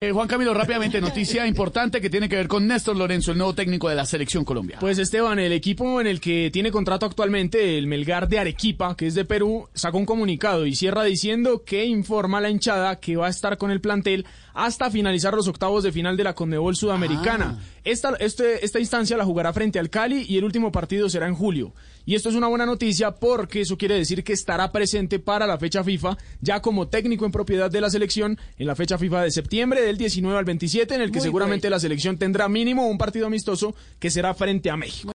[0.00, 3.52] Eh, Juan Camilo, rápidamente, noticia importante que tiene que ver con Néstor Lorenzo, el nuevo
[3.56, 4.76] técnico de la selección Colombia.
[4.78, 9.08] Pues Esteban, el equipo en el que tiene contrato actualmente, el Melgar de Arequipa, que
[9.08, 13.16] es de Perú, sacó un comunicado y cierra diciendo que informa a la hinchada que
[13.16, 14.24] va a estar con el plantel
[14.54, 17.58] hasta finalizar los octavos de final de la Conmebol Sudamericana.
[17.82, 21.34] Esta, este, esta instancia la jugará frente al Cali y el último partido será en
[21.34, 21.72] julio.
[22.04, 25.58] Y esto es una buena noticia porque eso quiere decir que estará presente para la
[25.58, 29.30] fecha FIFA, ya como técnico en propiedad de la selección, en la fecha FIFA de
[29.30, 32.98] septiembre del 19 al 27, en el que Muy seguramente la selección tendrá mínimo un
[32.98, 35.06] partido amistoso que será frente a México.